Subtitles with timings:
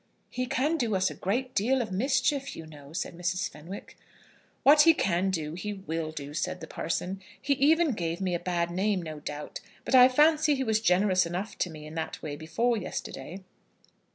[0.31, 3.47] "He can do us a great deal of mischief, you know," said Mrs.
[3.47, 3.99] Fenwick.
[4.63, 7.21] "What he can do, he will do," said the parson.
[7.39, 11.27] "He even gave me a bad name, no doubt; but I fancy he was generous
[11.27, 13.43] enough to me in that way before yesterday.